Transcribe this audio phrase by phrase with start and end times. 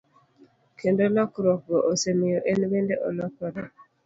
[0.79, 3.61] Kendo lokruokgo osemiyo en bende olokore.